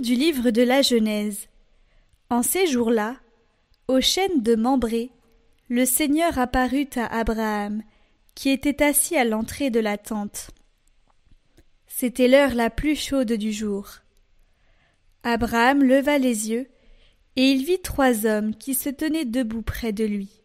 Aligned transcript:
du 0.00 0.14
livre 0.14 0.50
de 0.50 0.62
la 0.62 0.80
Genèse. 0.80 1.48
En 2.30 2.42
ces 2.42 2.66
jours-là, 2.66 3.16
au 3.88 4.00
chêne 4.00 4.42
de 4.42 4.54
Mambré, 4.54 5.10
le 5.68 5.84
Seigneur 5.84 6.38
apparut 6.38 6.88
à 6.96 7.18
Abraham, 7.18 7.82
qui 8.34 8.48
était 8.48 8.82
assis 8.82 9.16
à 9.16 9.24
l'entrée 9.24 9.68
de 9.68 9.80
la 9.80 9.98
tente. 9.98 10.50
C'était 11.86 12.28
l'heure 12.28 12.54
la 12.54 12.70
plus 12.70 12.96
chaude 12.96 13.32
du 13.32 13.52
jour. 13.52 13.98
Abraham 15.24 15.84
leva 15.84 16.16
les 16.16 16.50
yeux, 16.50 16.66
et 17.36 17.50
il 17.50 17.64
vit 17.64 17.80
trois 17.80 18.24
hommes 18.24 18.54
qui 18.54 18.74
se 18.74 18.88
tenaient 18.88 19.26
debout 19.26 19.62
près 19.62 19.92
de 19.92 20.04
lui. 20.04 20.40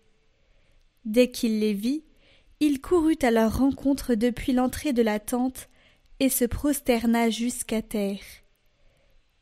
Dès 1.05 1.32
qu'il 1.32 1.60
les 1.60 1.74
vit, 1.74 2.04
il 2.60 2.82
courut 2.82 3.20
à 3.21 3.32
leur 3.32 3.60
rencontre 3.60 4.16
depuis 4.16 4.52
l'entrée 4.52 4.91
de 4.91 5.02
la 5.02 5.20
tente 5.20 5.70
et 6.20 6.30
se 6.30 6.43
prosterna 6.43 7.30
jusqu'à 7.30 7.82
terre. 7.82 8.45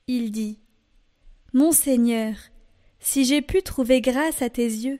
Il 0.07 0.31
dit 0.31 0.59
Mon 1.53 1.71
Seigneur, 1.71 2.35
si 2.99 3.23
j'ai 3.23 3.41
pu 3.41 3.61
trouver 3.63 4.01
grâce 4.01 4.41
à 4.41 4.49
tes 4.49 4.65
yeux, 4.65 4.99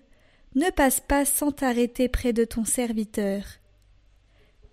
ne 0.56 0.70
passe 0.70 1.02
pas 1.02 1.26
sans 1.26 1.52
t'arrêter 1.52 2.08
près 2.08 2.32
de 2.32 2.46
ton 2.46 2.64
serviteur. 2.64 3.44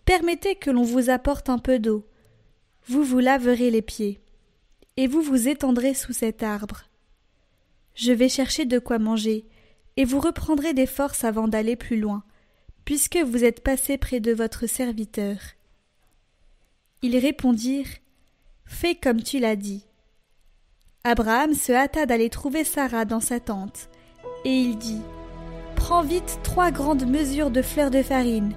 Permettez 0.04 0.54
que 0.54 0.70
l'on 0.70 0.84
vous 0.84 1.10
apporte 1.10 1.48
un 1.48 1.58
peu 1.58 1.80
d'eau. 1.80 2.06
Vous 2.86 3.02
vous 3.02 3.18
laverez 3.18 3.72
les 3.72 3.82
pieds, 3.82 4.20
et 4.96 5.08
vous 5.08 5.20
vous 5.20 5.48
étendrez 5.48 5.94
sous 5.94 6.12
cet 6.12 6.44
arbre. 6.44 6.84
Je 7.96 8.12
vais 8.12 8.28
chercher 8.28 8.66
de 8.66 8.78
quoi 8.78 9.00
manger, 9.00 9.46
et 9.96 10.04
vous 10.04 10.20
reprendrez 10.20 10.74
des 10.74 10.86
forces 10.86 11.24
avant 11.24 11.48
d'aller 11.48 11.74
plus 11.74 11.98
loin, 11.98 12.22
puisque 12.84 13.18
vous 13.18 13.42
êtes 13.42 13.64
passé 13.64 13.98
près 13.98 14.20
de 14.20 14.32
votre 14.32 14.68
serviteur. 14.68 15.38
Ils 17.02 17.18
répondirent 17.18 17.98
Fais 18.64 18.94
comme 18.94 19.24
tu 19.24 19.40
l'as 19.40 19.56
dit. 19.56 19.89
Abraham 21.02 21.54
se 21.54 21.72
hâta 21.72 22.04
d'aller 22.04 22.28
trouver 22.28 22.62
Sarah 22.62 23.06
dans 23.06 23.20
sa 23.20 23.40
tente, 23.40 23.88
et 24.44 24.54
il 24.54 24.76
dit 24.76 25.00
Prends 25.74 26.02
vite 26.02 26.40
trois 26.42 26.70
grandes 26.70 27.06
mesures 27.06 27.50
de 27.50 27.62
fleurs 27.62 27.90
de 27.90 28.02
farine, 28.02 28.52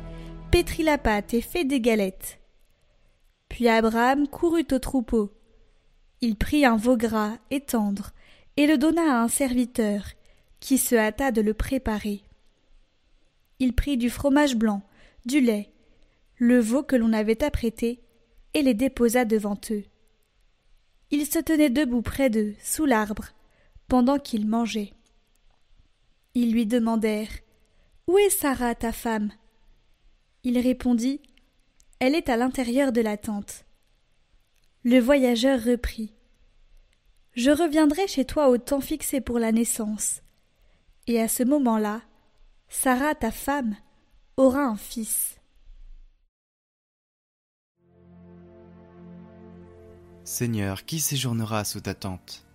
pétris 0.52 0.84
la 0.84 0.98
pâte 0.98 1.34
et 1.34 1.42
fais 1.42 1.64
des 1.64 1.80
galettes. 1.80 2.40
Puis 3.48 3.70
Abraham 3.70 4.28
courut 4.28 4.68
au 4.74 4.80
troupeau. 4.80 5.32
Il 6.20 6.36
prit 6.36 6.66
un 6.66 6.76
veau 6.76 6.98
gras 6.98 7.38
et 7.50 7.62
tendre, 7.62 8.12
et 8.58 8.68
le 8.68 8.78
donna 8.78 9.02
à 9.04 9.24
un 9.24 9.30
serviteur, 9.30 10.04
qui 10.60 10.78
se 10.78 10.96
hâta 10.96 11.32
de 11.32 11.42
le 11.42 11.54
préparer. 11.54 12.24
Il 13.60 13.74
prit 13.74 13.96
du 13.96 14.10
fromage 14.10 14.58
blanc, 14.58 14.82
du 15.26 15.40
lait, 15.40 15.70
le 16.36 16.60
veau 16.60 16.84
que 16.84 16.98
l'on 16.98 17.14
avait 17.14 17.42
apprêté, 17.42 18.02
et 18.54 18.62
les 18.62 18.74
déposa 18.74 19.24
devant 19.24 19.60
eux. 19.72 19.84
Ils 21.14 21.28
se 21.28 21.38
tenaient 21.38 21.70
debout 21.70 22.02
près 22.02 22.32
d'eux, 22.32 22.56
sous 22.64 22.86
l'arbre, 22.86 23.26
pendant 23.88 24.18
qu'ils 24.18 24.48
mangeaient. 24.48 24.94
Ils 26.34 26.52
lui 26.52 26.66
demandèrent 26.66 27.30
Où 28.08 28.18
est 28.18 28.32
Sarah, 28.32 28.74
ta 28.74 28.92
femme? 28.92 29.32
Il 30.44 30.58
répondit 30.58 31.22
Elle 32.00 32.16
est 32.16 32.30
à 32.30 32.36
l'intérieur 32.36 32.92
de 32.92 33.02
la 33.02 33.18
tente. 33.18 33.64
Le 34.84 34.98
voyageur 34.98 35.62
reprit 35.62 36.16
Je 37.34 37.52
reviendrai 37.52 38.08
chez 38.08 38.26
toi 38.26 38.50
au 38.50 38.58
temps 38.58 38.82
fixé 38.82 39.22
pour 39.22 39.38
la 39.38 39.52
naissance. 39.52 40.24
Et 41.06 41.22
à 41.22 41.28
ce 41.28 41.44
moment-là, 41.44 42.02
Sarah, 42.70 43.14
ta 43.14 43.30
femme, 43.30 43.76
aura 44.36 44.64
un 44.64 44.78
fils. 44.78 45.40
Seigneur, 50.26 50.86
qui 50.86 51.02
séjournera 51.02 51.66
sous 51.66 51.82
ta 51.82 51.94
tente? 51.94 52.46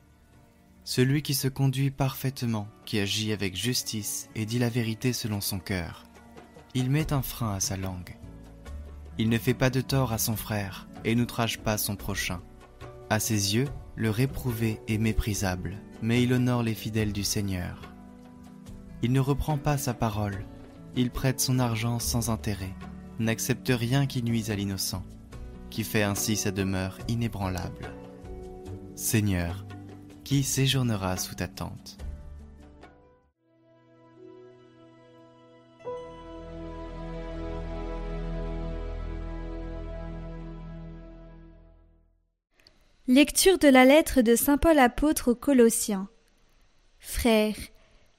Celui 0.85 1.21
qui 1.21 1.35
se 1.35 1.49
conduit 1.49 1.91
parfaitement, 1.91 2.67
qui 2.87 2.99
agit 2.99 3.31
avec 3.31 3.55
justice 3.55 4.31
et 4.35 4.47
dit 4.47 4.59
la 4.59 4.71
vérité 4.71 5.13
selon 5.13 5.43
son 5.43 5.59
cœur. 5.59 6.05
Il 6.73 6.91
met 6.91 7.13
un 7.13 7.21
frein 7.21 7.53
à 7.53 7.61
sa 7.61 7.77
langue. 7.77 8.17
Il 9.19 9.29
ne 9.29 9.37
fait 9.37 9.53
pas 9.53 9.69
de 9.69 9.83
tort 9.83 10.15
à 10.15 10.19
son 10.19 10.35
frère 10.35 10.89
et 11.05 11.15
n'outrage 11.15 11.59
pas 11.59 11.77
son 11.77 11.95
prochain. 11.95 12.41
À 13.11 13.21
ses 13.21 13.55
yeux, 13.55 13.69
le 13.97 14.09
réprouvé 14.09 14.81
est 14.89 14.97
méprisable, 14.97 15.77
mais 16.01 16.23
il 16.23 16.33
honore 16.33 16.63
les 16.63 16.75
fidèles 16.75 17.13
du 17.13 17.23
Seigneur. 17.23 17.83
Il 19.03 19.13
ne 19.13 19.21
reprend 19.21 19.59
pas 19.59 19.77
sa 19.77 19.93
parole, 19.93 20.47
il 20.97 21.11
prête 21.11 21.39
son 21.39 21.59
argent 21.59 21.99
sans 21.99 22.31
intérêt, 22.31 22.75
n'accepte 23.19 23.69
rien 23.69 24.07
qui 24.07 24.23
nuise 24.23 24.51
à 24.51 24.57
l'innocent 24.57 25.05
qui 25.71 25.85
fait 25.85 26.03
ainsi 26.03 26.37
sa 26.37 26.51
demeure 26.51 26.99
inébranlable. 27.09 27.93
Seigneur, 28.95 29.65
qui 30.25 30.43
séjournera 30.43 31.17
sous 31.17 31.35
ta 31.35 31.49
tente 31.49 31.99
Lecture 43.11 43.59
de 43.59 43.69
la 43.69 43.87
lettre 43.87 44.21
de 44.21 44.37
Saint 44.37 44.59
Paul 44.59 44.79
apôtre 44.79 45.33
aux 45.33 45.35
Colossiens. 45.35 46.11
Frères, 46.99 47.57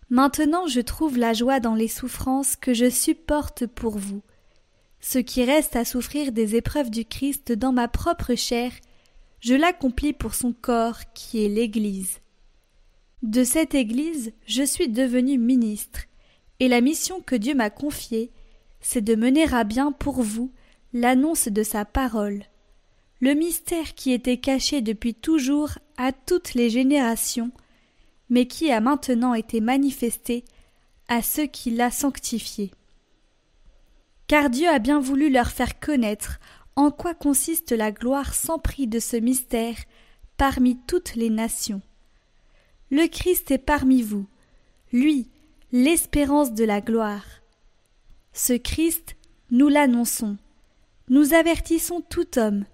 maintenant 0.09 0.65
je 0.65 0.81
trouve 0.81 1.15
la 1.19 1.33
joie 1.33 1.59
dans 1.59 1.75
les 1.75 1.87
souffrances 1.87 2.55
que 2.55 2.73
je 2.73 2.89
supporte 2.89 3.67
pour 3.67 3.99
vous 3.99 4.23
ce 4.99 5.19
qui 5.19 5.43
reste 5.43 5.75
à 5.75 5.85
souffrir 5.85 6.31
des 6.31 6.55
épreuves 6.55 6.89
du 6.89 7.05
Christ 7.05 7.51
dans 7.51 7.71
ma 7.71 7.87
propre 7.87 8.35
chair, 8.35 8.71
je 9.39 9.53
l'accomplis 9.53 10.13
pour 10.13 10.35
son 10.35 10.53
corps 10.53 10.99
qui 11.13 11.43
est 11.43 11.49
l'Église. 11.49 12.19
De 13.23 13.43
cette 13.43 13.75
Église, 13.75 14.33
je 14.45 14.63
suis 14.63 14.89
devenu 14.89 15.37
ministre, 15.37 16.01
et 16.59 16.67
la 16.67 16.81
mission 16.81 17.21
que 17.21 17.35
Dieu 17.35 17.55
m'a 17.55 17.69
confiée, 17.69 18.31
c'est 18.81 19.01
de 19.01 19.15
mener 19.15 19.51
à 19.53 19.63
bien 19.63 19.91
pour 19.91 20.21
vous 20.21 20.51
l'annonce 20.93 21.47
de 21.47 21.63
sa 21.63 21.85
parole, 21.85 22.43
le 23.21 23.33
mystère 23.33 23.95
qui 23.95 24.11
était 24.11 24.37
caché 24.37 24.81
depuis 24.81 25.13
toujours 25.13 25.71
à 25.97 26.11
toutes 26.11 26.53
les 26.53 26.69
générations, 26.69 27.51
mais 28.29 28.45
qui 28.45 28.71
a 28.71 28.79
maintenant 28.79 29.33
été 29.33 29.59
manifesté 29.59 30.45
à 31.07 31.21
ceux 31.21 31.45
qui 31.45 31.71
l'a 31.71 31.91
sanctifié 31.91 32.71
car 34.29 34.51
Dieu 34.51 34.69
a 34.69 34.77
bien 34.77 34.99
voulu 34.99 35.31
leur 35.31 35.49
faire 35.49 35.79
connaître 35.79 36.39
en 36.75 36.91
quoi 36.91 37.15
consiste 37.15 37.71
la 37.71 37.91
gloire 37.91 38.35
sans 38.35 38.59
prix 38.59 38.85
de 38.85 38.99
ce 38.99 39.17
mystère 39.17 39.75
parmi 40.37 40.77
toutes 40.85 41.15
les 41.15 41.31
nations. 41.31 41.81
Le 42.91 43.07
Christ 43.07 43.49
est 43.49 43.57
parmi 43.57 44.03
vous, 44.03 44.27
lui, 44.93 45.27
l'espérance 45.71 46.53
de 46.53 46.63
la 46.63 46.79
gloire. 46.79 47.25
Ce 48.31 48.53
Christ, 48.53 49.15
nous 49.49 49.67
l'annonçons, 49.67 50.37
nous 51.09 51.33
avertissons 51.33 52.01
tout 52.01 52.37
homme, 52.37 52.65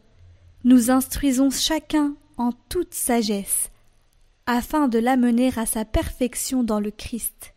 nous 0.66 0.92
instruisons 0.92 1.50
chacun 1.50 2.16
en 2.36 2.52
toute 2.68 2.94
sagesse, 2.94 3.72
afin 4.46 4.90
de 4.90 5.00
l'amener 5.00 5.54
à 5.56 5.66
sa 5.66 5.86
perfection 5.86 6.64
dans 6.64 6.82
le 6.82 6.92
Christ. 6.92 7.55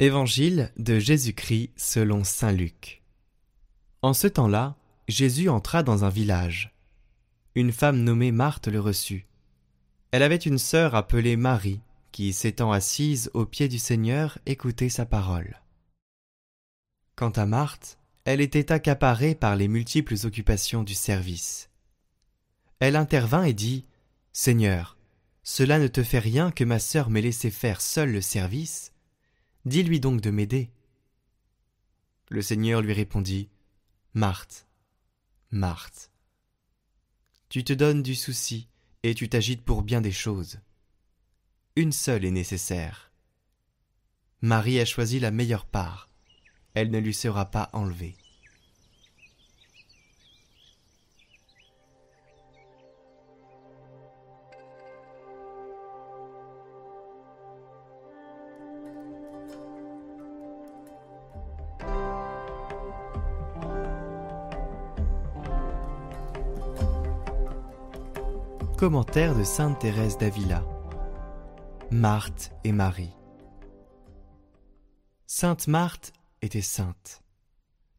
Évangile 0.00 0.72
de 0.76 0.98
Jésus-Christ 0.98 1.70
selon 1.76 2.24
Saint 2.24 2.50
Luc. 2.50 3.04
En 4.02 4.12
ce 4.12 4.26
temps-là, 4.26 4.74
Jésus 5.06 5.48
entra 5.48 5.84
dans 5.84 6.04
un 6.04 6.08
village. 6.08 6.74
Une 7.54 7.70
femme 7.70 8.02
nommée 8.02 8.32
Marthe 8.32 8.66
le 8.66 8.80
reçut. 8.80 9.28
Elle 10.10 10.24
avait 10.24 10.34
une 10.34 10.58
sœur 10.58 10.96
appelée 10.96 11.36
Marie, 11.36 11.80
qui, 12.10 12.32
s'étant 12.32 12.72
assise 12.72 13.30
aux 13.34 13.46
pieds 13.46 13.68
du 13.68 13.78
Seigneur, 13.78 14.38
écoutait 14.46 14.88
sa 14.88 15.06
parole. 15.06 15.62
Quant 17.14 17.30
à 17.30 17.46
Marthe, 17.46 17.96
elle 18.24 18.40
était 18.40 18.72
accaparée 18.72 19.36
par 19.36 19.54
les 19.54 19.68
multiples 19.68 20.16
occupations 20.24 20.82
du 20.82 20.94
service. 20.94 21.70
Elle 22.80 22.96
intervint 22.96 23.44
et 23.44 23.52
dit 23.52 23.84
Seigneur, 24.32 24.96
cela 25.44 25.78
ne 25.78 25.86
te 25.86 26.02
fait 26.02 26.18
rien 26.18 26.50
que 26.50 26.64
ma 26.64 26.80
sœur 26.80 27.10
m'ait 27.10 27.22
laissé 27.22 27.52
faire 27.52 27.80
seule 27.80 28.10
le 28.10 28.22
service 28.22 28.90
Dis-lui 29.64 29.98
donc 29.98 30.20
de 30.20 30.30
m'aider. 30.30 30.70
Le 32.28 32.42
Seigneur 32.42 32.82
lui 32.82 32.92
répondit 32.92 33.48
Marthe, 34.12 34.66
Marthe, 35.50 36.10
tu 37.48 37.64
te 37.64 37.72
donnes 37.72 38.02
du 38.02 38.14
souci 38.14 38.68
et 39.02 39.14
tu 39.14 39.28
t'agites 39.28 39.64
pour 39.64 39.82
bien 39.82 40.00
des 40.00 40.12
choses. 40.12 40.58
Une 41.76 41.92
seule 41.92 42.24
est 42.24 42.30
nécessaire. 42.30 43.12
Marie 44.42 44.80
a 44.80 44.84
choisi 44.84 45.18
la 45.18 45.30
meilleure 45.30 45.66
part, 45.66 46.10
elle 46.74 46.90
ne 46.90 46.98
lui 46.98 47.14
sera 47.14 47.50
pas 47.50 47.70
enlevée. 47.72 48.16
Commentaire 68.84 69.34
de 69.34 69.44
Sainte 69.44 69.78
Thérèse 69.78 70.18
d'Avila. 70.18 70.62
Marthe 71.90 72.52
et 72.64 72.72
Marie. 72.72 73.16
Sainte 75.24 75.68
Marthe 75.68 76.12
était 76.42 76.60
sainte, 76.60 77.22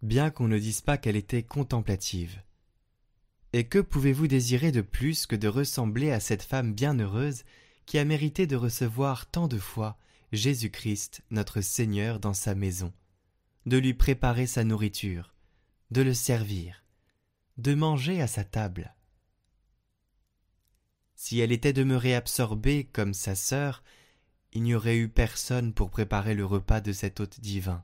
bien 0.03 0.29
qu'on 0.29 0.47
ne 0.47 0.59
dise 0.59 0.81
pas 0.81 0.99
qu'elle 0.99 1.15
était 1.15 1.41
contemplative. 1.41 2.39
Et 3.51 3.63
que 3.63 3.79
pouvez-vous 3.79 4.27
désirer 4.27 4.71
de 4.71 4.81
plus 4.81 5.25
que 5.25 5.35
de 5.35 5.47
ressembler 5.47 6.11
à 6.11 6.19
cette 6.19 6.43
femme 6.43 6.75
bienheureuse 6.75 7.45
qui 7.87 7.97
a 7.97 8.05
mérité 8.05 8.45
de 8.45 8.55
recevoir 8.55 9.25
tant 9.25 9.47
de 9.47 9.57
fois 9.57 9.97
Jésus-Christ 10.33 11.23
notre 11.31 11.61
Seigneur 11.61 12.19
dans 12.19 12.35
sa 12.35 12.53
maison, 12.53 12.93
de 13.65 13.77
lui 13.77 13.95
préparer 13.95 14.45
sa 14.45 14.63
nourriture, 14.63 15.33
de 15.89 16.03
le 16.03 16.13
servir, 16.13 16.83
de 17.57 17.73
manger 17.73 18.21
à 18.21 18.27
sa 18.27 18.43
table 18.43 18.94
si 21.15 21.39
elle 21.39 21.51
était 21.51 21.73
demeurée 21.73 22.13
absorbée 22.13 22.83
comme 22.85 23.13
sa 23.13 23.35
sœur, 23.35 23.83
il 24.51 24.63
n'y 24.63 24.75
aurait 24.75 24.97
eu 24.97 25.09
personne 25.09 25.73
pour 25.73 25.89
préparer 25.89 26.33
le 26.33 26.45
repas 26.45 26.81
de 26.81 26.91
cet 26.91 27.19
hôte 27.19 27.39
divin. 27.39 27.83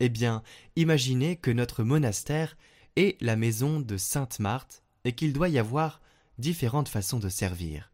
Eh 0.00 0.08
bien, 0.08 0.42
imaginez 0.76 1.36
que 1.36 1.50
notre 1.50 1.82
monastère 1.84 2.56
est 2.96 3.20
la 3.22 3.36
maison 3.36 3.80
de 3.80 3.96
Sainte 3.96 4.40
Marthe 4.40 4.82
et 5.04 5.12
qu'il 5.12 5.32
doit 5.32 5.48
y 5.48 5.58
avoir 5.58 6.00
différentes 6.38 6.88
façons 6.88 7.18
de 7.18 7.28
servir. 7.28 7.92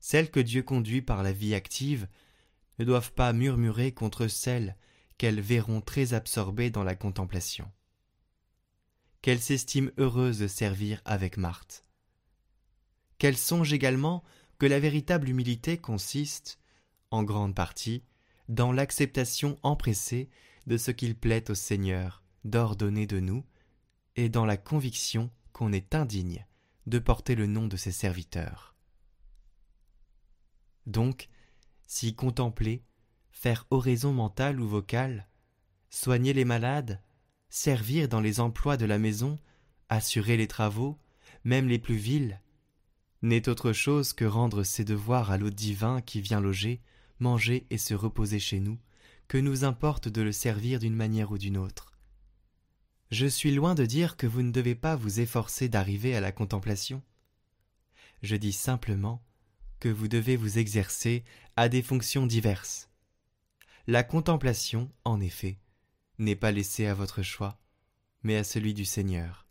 Celles 0.00 0.30
que 0.30 0.40
Dieu 0.40 0.62
conduit 0.62 1.02
par 1.02 1.22
la 1.22 1.32
vie 1.32 1.54
active 1.54 2.08
ne 2.78 2.84
doivent 2.84 3.12
pas 3.12 3.32
murmurer 3.32 3.92
contre 3.92 4.28
celles 4.28 4.76
qu'elles 5.18 5.40
verront 5.40 5.80
très 5.80 6.14
absorbées 6.14 6.70
dans 6.70 6.84
la 6.84 6.94
contemplation. 6.94 7.70
Qu'elles 9.22 9.40
s'estiment 9.40 9.90
heureuses 9.98 10.38
de 10.38 10.48
servir 10.48 11.02
avec 11.04 11.36
Marthe 11.36 11.84
qu'elle 13.20 13.36
songe 13.36 13.74
également 13.74 14.24
que 14.58 14.64
la 14.64 14.80
véritable 14.80 15.28
humilité 15.28 15.76
consiste, 15.76 16.58
en 17.10 17.22
grande 17.22 17.54
partie, 17.54 18.02
dans 18.48 18.72
l'acceptation 18.72 19.58
empressée 19.62 20.30
de 20.66 20.78
ce 20.78 20.90
qu'il 20.90 21.14
plaît 21.14 21.50
au 21.50 21.54
Seigneur 21.54 22.22
d'ordonner 22.44 23.06
de 23.06 23.20
nous, 23.20 23.44
et 24.16 24.30
dans 24.30 24.46
la 24.46 24.56
conviction 24.56 25.30
qu'on 25.52 25.72
est 25.72 25.94
indigne 25.94 26.46
de 26.86 26.98
porter 26.98 27.34
le 27.34 27.46
nom 27.46 27.66
de 27.66 27.76
ses 27.76 27.92
serviteurs. 27.92 28.74
Donc, 30.86 31.28
si 31.86 32.14
contempler, 32.14 32.82
faire 33.30 33.66
oraison 33.70 34.14
mentale 34.14 34.60
ou 34.60 34.66
vocale, 34.66 35.28
soigner 35.90 36.32
les 36.32 36.46
malades, 36.46 37.02
servir 37.50 38.08
dans 38.08 38.20
les 38.20 38.40
emplois 38.40 38.78
de 38.78 38.86
la 38.86 38.98
maison, 38.98 39.38
assurer 39.90 40.38
les 40.38 40.48
travaux, 40.48 40.98
même 41.44 41.68
les 41.68 41.78
plus 41.78 41.96
vils, 41.96 42.40
n'est 43.22 43.48
autre 43.48 43.72
chose 43.72 44.12
que 44.12 44.24
rendre 44.24 44.62
ses 44.62 44.84
devoirs 44.84 45.30
à 45.30 45.38
l'hôte 45.38 45.54
divin 45.54 46.00
qui 46.00 46.20
vient 46.20 46.40
loger, 46.40 46.80
manger 47.18 47.66
et 47.70 47.78
se 47.78 47.94
reposer 47.94 48.38
chez 48.38 48.60
nous, 48.60 48.78
que 49.28 49.38
nous 49.38 49.64
importe 49.64 50.08
de 50.08 50.22
le 50.22 50.32
servir 50.32 50.78
d'une 50.78 50.94
manière 50.94 51.30
ou 51.30 51.38
d'une 51.38 51.58
autre. 51.58 51.92
Je 53.10 53.26
suis 53.26 53.52
loin 53.52 53.74
de 53.74 53.84
dire 53.84 54.16
que 54.16 54.26
vous 54.26 54.42
ne 54.42 54.52
devez 54.52 54.74
pas 54.74 54.96
vous 54.96 55.20
efforcer 55.20 55.68
d'arriver 55.68 56.14
à 56.14 56.20
la 56.20 56.32
contemplation. 56.32 57.02
Je 58.22 58.36
dis 58.36 58.52
simplement 58.52 59.22
que 59.80 59.88
vous 59.88 60.08
devez 60.08 60.36
vous 60.36 60.58
exercer 60.58 61.24
à 61.56 61.68
des 61.68 61.82
fonctions 61.82 62.26
diverses. 62.26 62.88
La 63.86 64.04
contemplation, 64.04 64.92
en 65.04 65.20
effet, 65.20 65.58
n'est 66.18 66.36
pas 66.36 66.52
laissée 66.52 66.86
à 66.86 66.94
votre 66.94 67.22
choix, 67.22 67.58
mais 68.22 68.36
à 68.36 68.44
celui 68.44 68.74
du 68.74 68.84
Seigneur. 68.84 69.46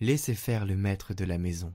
Laissez 0.00 0.34
faire 0.34 0.66
le 0.66 0.76
maître 0.76 1.14
de 1.14 1.24
la 1.24 1.38
maison. 1.38 1.74